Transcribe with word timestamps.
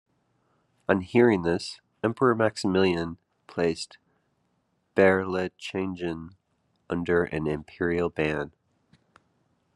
On 0.89 1.01
hearing 1.01 1.43
this, 1.43 1.79
Emperor 2.03 2.33
Maximilian 2.33 3.17
placed 3.45 3.99
Berlichingen 4.95 6.31
under 6.89 7.25
an 7.25 7.45
Imperial 7.45 8.09
ban. 8.09 8.51